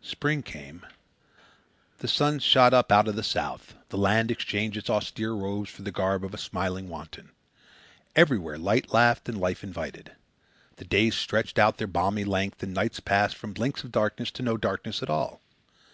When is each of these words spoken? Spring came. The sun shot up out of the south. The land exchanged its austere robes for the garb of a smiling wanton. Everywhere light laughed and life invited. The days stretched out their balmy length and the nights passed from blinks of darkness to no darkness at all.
Spring 0.00 0.42
came. 0.42 0.86
The 1.98 2.08
sun 2.08 2.38
shot 2.38 2.72
up 2.72 2.90
out 2.90 3.06
of 3.06 3.14
the 3.14 3.22
south. 3.22 3.74
The 3.90 3.98
land 3.98 4.30
exchanged 4.30 4.78
its 4.78 4.88
austere 4.88 5.34
robes 5.34 5.68
for 5.68 5.82
the 5.82 5.92
garb 5.92 6.24
of 6.24 6.32
a 6.32 6.38
smiling 6.38 6.88
wanton. 6.88 7.32
Everywhere 8.16 8.56
light 8.56 8.90
laughed 8.94 9.28
and 9.28 9.38
life 9.38 9.62
invited. 9.62 10.12
The 10.76 10.86
days 10.86 11.14
stretched 11.16 11.58
out 11.58 11.76
their 11.76 11.86
balmy 11.86 12.24
length 12.24 12.62
and 12.62 12.74
the 12.74 12.80
nights 12.80 13.00
passed 13.00 13.36
from 13.36 13.52
blinks 13.52 13.84
of 13.84 13.92
darkness 13.92 14.30
to 14.30 14.42
no 14.42 14.56
darkness 14.56 15.02
at 15.02 15.10
all. 15.10 15.42